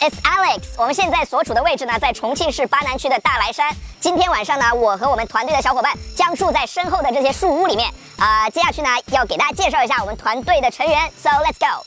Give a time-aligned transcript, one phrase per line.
[0.00, 0.62] is Alex。
[0.76, 3.74] 我们现在所处的位置呢，在重庆市巴南区的大莱山。
[4.00, 7.92] 今天晚上呢，我和我们团队的小伙伴将住在身后的这些树屋里面。
[8.18, 11.10] 啊、接下去呢，要给大家介绍一下我们团队的成员。
[11.22, 11.84] So let's go。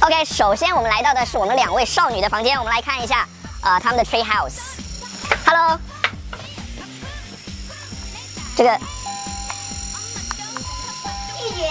[0.00, 3.26] OK，首先我们来到的是我们两位少女的房间，我们来看一下，
[3.62, 4.78] 呃，他们的 tree house。
[5.46, 5.78] Hello，
[8.56, 8.78] 这个
[11.38, 11.68] 拒绝，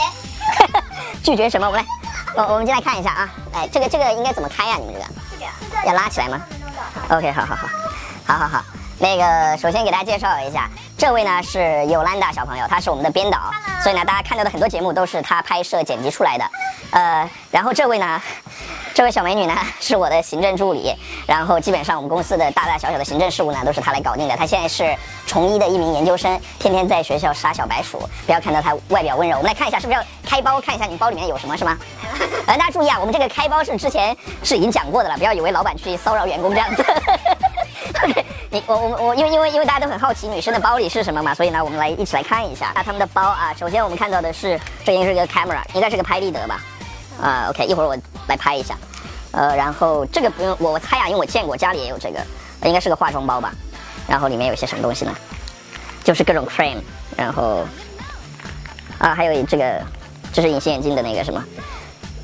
[1.24, 1.68] 拒绝什么？
[1.68, 1.88] 我们来，
[2.36, 3.30] 我我们进来看一下啊。
[3.54, 5.06] 哎，这个这个应该怎么开呀、你们这个
[5.72, 6.42] 这个要拉起来吗
[7.10, 7.68] ？OK，好好好，
[8.26, 8.66] 好好好。
[8.98, 13.52] 那个，首先给大家介绍一下，这位呢是尤兰达小朋友，他是我们的编导，
[13.82, 16.46] 所以呢，大家看到的很多节目都是他拍摄剪辑出来的。
[16.92, 18.22] 呃，然后这位呢，
[18.94, 20.96] 这位小美女呢是我的行政助理，
[21.28, 24.38] 然后基本上我们公司的大大小小的行政事务呢都是她来搞定的。
[24.38, 24.96] 她现在是
[25.26, 28.00] 重一的一名研究生，天天在学校杀小白鼠。
[28.26, 31.78] 不要看到她外表温柔，我们来看一下是不是要开包，看一下你包里面有什么，是吗？
[32.48, 36.84] 呃，大家注意啊，我们这个开包是之前是已经讲过的了，不要以为老板去骚扰员工这样子。
[38.04, 43.54] OK， 你我我我，因为因为因为大家都很好奇女生的包里是什么嘛，所以呢，我们来一起来看一下啊，他们的包啊。
[43.58, 46.62] 首先我们看到的是，这应该是个 camera，应该是个拍立得吧？
[47.22, 47.98] 啊，OK，一会儿我
[48.28, 48.76] 来拍一下。
[49.32, 52.20] 呃，然后这个不用，我我猜啊，因为我见过家里也有这个，
[52.64, 53.52] 应该是个化妆包吧。
[54.08, 55.16] 然后里面有些什么东西呢？
[56.04, 56.78] 就是各种 cream，
[57.18, 57.66] 然后
[59.00, 59.82] 啊，还有这个，
[60.36, 61.42] 这是隐形眼镜的那个什么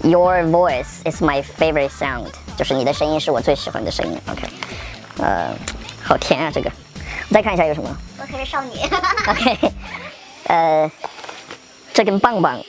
[0.04, 2.26] ，Your voice is my favorite sound，
[2.58, 4.20] 就是你的声音是我最喜欢的声音。
[4.30, 4.42] OK，
[5.20, 5.56] 呃，
[6.04, 6.70] 好甜啊这个。
[7.30, 7.90] 我再看一下有什么。
[8.20, 8.72] 我可是少女。
[9.30, 9.74] OK，
[10.48, 10.92] 呃，
[11.94, 12.62] 这根棒棒，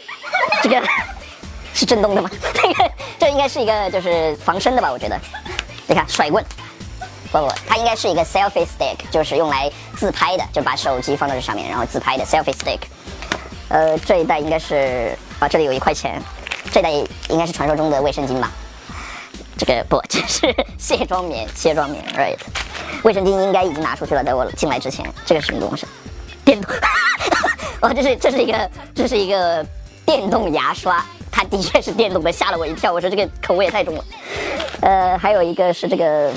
[0.63, 0.81] 这个
[1.75, 2.31] 是震动的吗？
[2.55, 4.93] 这 个这应该是一个就是防身的吧？
[4.93, 5.21] 我觉得，
[5.89, 6.45] 你看甩棍，
[7.33, 12.79] 不不，它应该是一个 selfie stick，就是用来自拍的，就把手机放到这上面，然后自拍的 selfie stick。
[13.71, 16.23] 呃，这一袋应该是啊，这里有一块钱，
[16.71, 18.53] 这袋应该是传说中的卫生巾吧？
[19.59, 22.37] 这个不， 这是卸妆棉，卸妆棉，right？
[23.03, 25.05] 卫生巾应该已经拿出去了，在我进来之前。
[25.27, 25.85] 这个是什么东西？
[26.45, 26.73] 电动，
[27.83, 29.67] 哦，这是这是一个这是一个
[30.07, 32.93] 电动牙刷，它的确是电动的，吓了我一跳。
[32.93, 34.05] 我说这个口味也太重了。
[34.83, 36.33] 呃，还有一个是这个，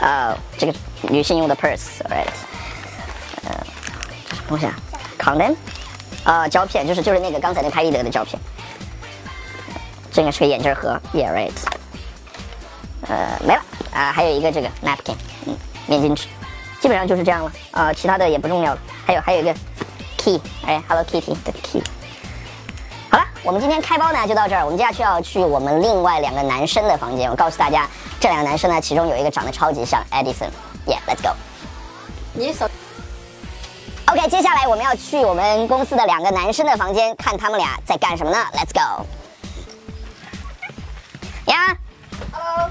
[0.00, 2.26] 啊、这个女性用的 purse，right？
[3.44, 3.64] 呃，
[4.28, 4.74] 这什么东西啊
[5.20, 5.54] ？condom？
[6.24, 8.40] 啊、胶片，就是就是那个刚才那拍立得的胶片。
[10.12, 11.50] 这应该是个眼镜盒，yeah right。
[13.08, 15.16] 呃，没了啊、还有一个这个 napkin，
[15.46, 16.26] 嗯，面巾纸，
[16.80, 18.80] 基本上就是这样了啊、其他的也不重要了。
[19.04, 19.54] 还有还有一个
[20.16, 21.82] key，哎，Hello Kitty 的 key。
[23.10, 27.28] 好了，我们今天开包呢就到这儿，我们接下去要去我们另外两个男生的房间。
[27.28, 27.88] 我告诉大家，
[28.20, 31.34] 这两个男生呢，其中有一个长得超级像 Edison，yeah，let's go。
[32.32, 32.70] 你手
[34.12, 39.06] OK，接下来我们要去我们公司的两个男生的房间，看他们俩在干什么呢？Let's go。
[41.46, 41.74] 呀
[42.30, 42.68] ，hello。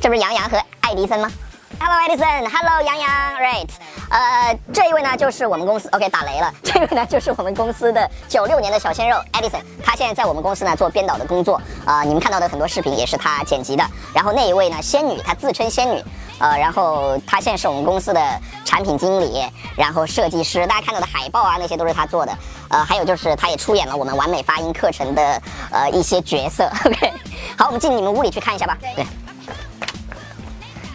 [0.00, 1.30] 这不是杨洋和爱迪森吗
[1.78, 3.68] ？Hello Edison，Hello 杨洋，Great。
[4.10, 6.52] 呃，这一位呢，就是我们公司，OK 打雷了。
[6.64, 9.62] 这位呢，就是我们公司的九六年的小鲜肉 Edison。
[9.84, 11.62] 他现在在我们公司呢做编导的工作。
[11.86, 13.84] 呃，你们看到的很多视频也是他剪辑的。
[14.12, 16.02] 然后那一位呢，仙女，她自称仙女。
[16.40, 18.20] 呃，然后他现在是我们公司的
[18.64, 19.44] 产品经理，
[19.76, 22.36] 然后设计师，大家看到的海报啊那些都是他做的。
[22.70, 26.70] 呃，还有就是他也出演了我们完美发音课程的呃一些角色。
[26.86, 27.12] OK，
[27.56, 28.76] 好，我们进你们屋里去看一下吧。
[28.80, 29.06] 对。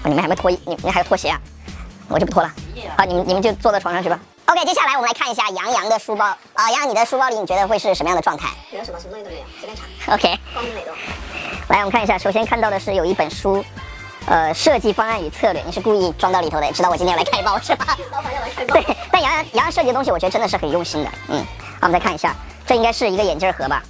[0.03, 1.39] 你们还没脱衣，你们还要脱鞋啊？
[2.07, 2.51] 我就不脱了。
[2.95, 4.19] 好，你们你们就坐到床上去吧。
[4.45, 8.49] OK，接下来我们来看一下杨洋的书包啊，杨洋，你的书包里你觉得会是什么样的状态？
[8.71, 10.13] 没有什么，什么东西都没有，随便查。
[10.13, 10.93] OK，光明磊落。
[11.69, 13.65] 来，我们看一下，首先看到的是有一本书，
[14.27, 17.95] 呃，设计方案与策略，你是故意装到里头的，知道我今天要来开包是吧？
[18.11, 18.73] 老板要来开包。
[18.73, 21.09] 对， 但杨洋杨洋设计的东西，我觉得真的是很用心的。
[21.29, 21.45] 嗯，
[21.79, 22.35] 好，我们再看一下，
[22.65, 23.83] 这应该是一个眼镜盒吧？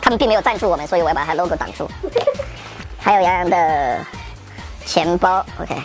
[0.00, 1.88] 他们并没有赞助我们，所以我要把它 logo 挡住。
[2.98, 3.98] 还有杨洋的
[4.86, 5.76] 钱包，OK，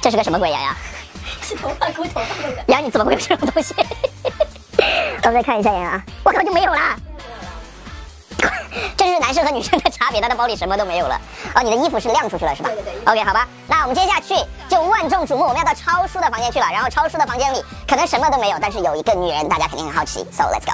[0.00, 0.50] 这是个什么鬼？
[0.52, 0.76] 杨洋，
[1.42, 2.54] 是头发箍头发的。
[2.68, 3.74] 杨洋你怎么会有这种东西？
[5.24, 6.96] 我们再看一下杨洋啊，我靠就没有啦。
[8.96, 11.20] 这是男生和女生的差别，他的包里什么都没有了。
[11.54, 12.70] 哦，你的衣服是晾出去了是吧？
[12.70, 14.34] 对对对 OK，好吧，那我们接下去
[14.66, 16.66] 就万众瞩目，我们要到超叔的房间去了。
[16.72, 20.24] 然后超叔的房间里可能什么都没有，但是有一个女人，大家肯定很好奇。
[20.32, 20.72] So let's go。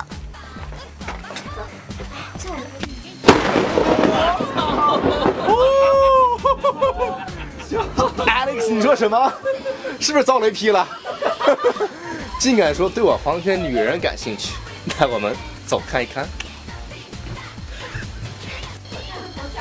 [8.24, 9.32] Alex，你说什么？
[9.98, 10.86] 是不是遭雷劈了？
[12.38, 14.52] 竟敢说对我房间女人感兴趣，
[15.00, 15.34] 那我们
[15.66, 16.24] 走看一看。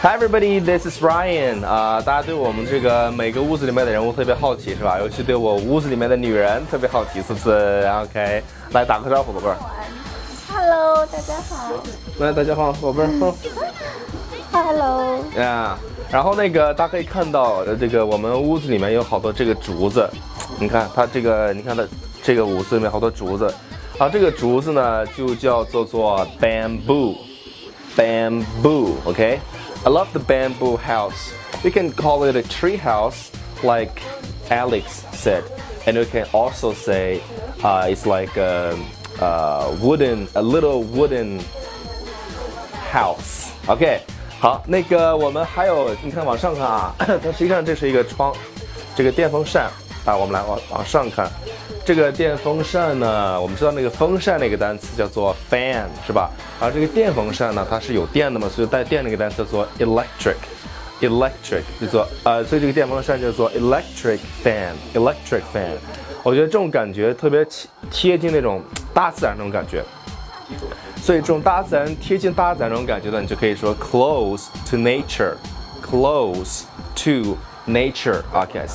[0.03, 1.65] Hi everybody, this is Ryan.
[1.65, 4.99] 啊、大家对我们这个每个屋子里面的人物特别好奇是吧？
[4.99, 9.55] 尤其对我屋子里面的女人特别好奇，是不是？OK，来打个招呼，宝贝儿。
[10.51, 11.71] Hello，大家好。
[12.19, 13.07] 来，大家好，宝贝儿。
[13.13, 13.33] 嗯
[14.51, 15.19] Hello。
[15.37, 15.79] 呀
[16.11, 20.05] 然后那个大家可以看到，呃，这个我们屋子里面有好多这个竹子，
[20.59, 21.87] 你看它这个，你看它
[22.21, 23.45] 这个屋子里面好多竹子，
[23.97, 29.39] 啊，这个竹子呢就叫做做 bamboo，bamboo，OK、
[29.84, 31.32] I love the bamboo house.
[31.64, 33.30] We can call it a tree house,
[33.62, 34.02] like
[34.50, 35.44] Alex said,
[35.86, 37.20] and we can also say
[37.62, 38.76] uh, it's like a,
[39.20, 41.40] a wooden, a little wooden
[42.92, 43.50] house.
[43.66, 44.00] OK，
[44.40, 48.34] 好，那个我们还有，你看往上看啊，它实际上这是一个窗，
[48.96, 49.70] 这个电风扇
[50.04, 51.30] 啊，我们来往往上看，
[51.85, 56.31] 这个电风扇呢，我们知道那个风扇那个单词叫做 fan 是吧？
[56.59, 60.35] 而这个电风扇呢，它是有电的嘛，所以带电那个单词叫做 electric。
[61.01, 65.75] electric 叫做呃，所以这个电风扇叫做 electric fan，electric fan。
[66.23, 67.45] 我觉得这种感觉特别
[67.91, 68.61] 贴近那种
[68.93, 69.83] 大自然那种感觉。
[71.01, 76.61] 所以这种大自然贴近大自然那种感觉呢，你就可以说 close to nature，close
[76.95, 78.21] to nature。
[78.33, 78.65] OK，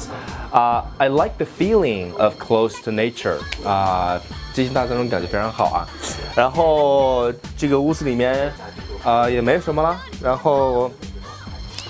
[0.51, 3.39] 啊、i like the feeling of close to nature。
[3.65, 4.21] 啊、
[4.53, 5.87] 接近大自然这种感觉非常好啊。
[6.35, 8.53] 然后这个屋子里面
[9.05, 10.91] 啊、也没什么了，然后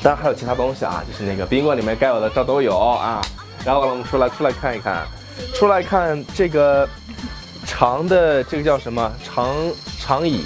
[0.02, 3.20] 当然还有其他东西啊，就是那个宾馆里面该有的这都有啊。
[3.64, 5.06] 然后我们出来出来看一看，
[5.54, 6.88] 出来看这个
[7.66, 9.54] 长的这个叫什么长
[9.98, 10.44] 长椅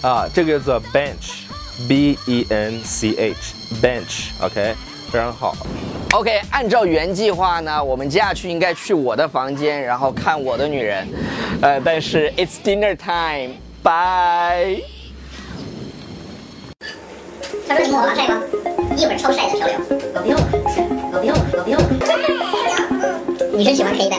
[0.00, 4.74] 啊，这个叫做 bench，b e n c h，bench，OK，、
[5.10, 5.56] 非常好。
[6.12, 11.06] OK，按照原计划呢，我们接下去应该去我的房间，然后看我的女人。
[11.60, 14.82] 呃，但是 It's dinner time，bye。
[17.66, 18.40] 他说你抹防晒吗？
[18.96, 19.76] 一会儿超晒的漂流。
[20.14, 20.46] 我不用了，
[21.12, 21.86] 我不用了，我不用了。
[23.56, 24.16] 女生喜欢黑的。